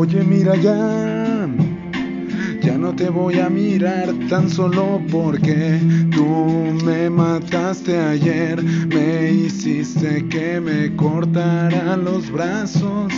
[0.00, 1.48] Oye, mira ya,
[2.62, 5.80] ya no te voy a mirar tan solo porque
[6.12, 6.24] tú
[6.84, 13.12] me mataste ayer, me hiciste que me cortara los brazos.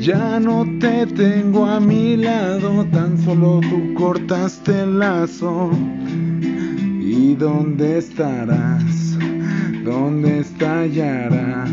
[0.00, 5.70] Ya no te tengo a mi lado, tan solo tú cortaste el lazo.
[6.98, 9.18] ¿Y dónde estarás?
[9.84, 11.66] ¿Dónde estallará?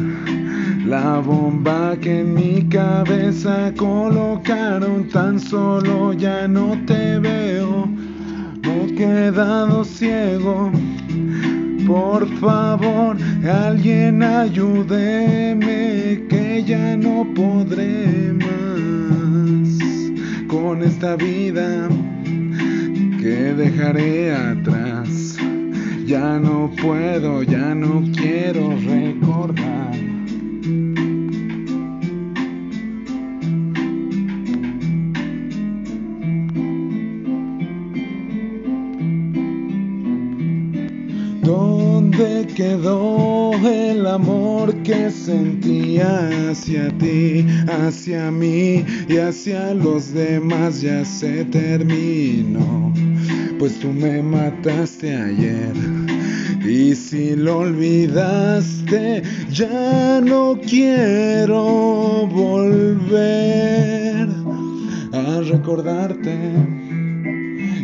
[0.90, 7.88] La bomba que en mi cabeza colocaron tan solo ya no te veo.
[8.64, 10.72] Me he quedado ciego.
[11.86, 13.18] Por favor,
[13.48, 19.80] alguien ayúdeme que ya no podré más
[20.48, 21.88] con esta vida
[23.22, 25.38] que dejaré atrás.
[26.08, 29.89] Ya no puedo, ya no quiero recordar.
[41.42, 50.81] ¿Dónde quedó el amor que sentía hacia ti, hacia mí y hacia los demás?
[50.81, 52.94] Ya se terminó,
[53.58, 55.98] pues tú me mataste ayer.
[56.62, 64.28] Y si lo olvidaste, ya no quiero volver
[65.14, 66.38] a recordarte.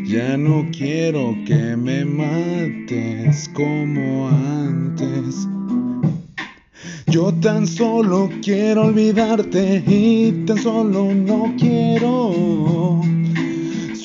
[0.06, 5.48] Ya no quiero que me mates como antes.
[7.08, 13.02] Yo tan solo quiero olvidarte y tan solo no quiero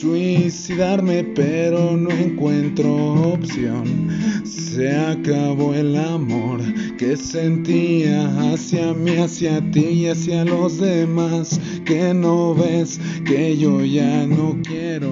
[0.01, 4.09] suicidarme, pero no encuentro opción.
[4.45, 6.61] Se acabó el amor
[6.97, 11.61] que sentía hacia mí, hacia ti y hacia los demás.
[11.85, 15.11] Que no ves que yo ya no quiero.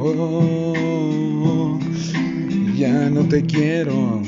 [0.00, 1.78] Oh,
[2.76, 4.22] ya no te quiero.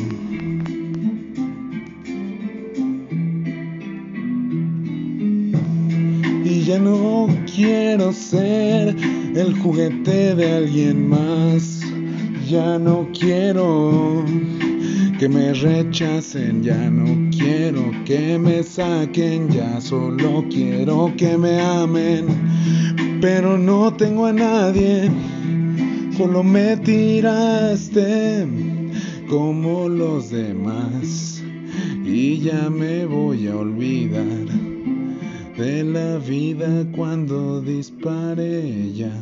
[6.64, 8.94] Ya no quiero ser
[9.34, 11.80] el juguete de alguien más.
[12.48, 14.24] Ya no quiero
[15.18, 22.26] que me rechacen, ya no quiero que me saquen, ya solo quiero que me amen.
[23.20, 25.10] Pero no tengo a nadie,
[26.16, 28.46] solo me tiraste
[29.28, 31.42] como los demás.
[32.04, 34.61] Y ya me voy a olvidar
[35.62, 39.12] de la vida cuando disparé ya.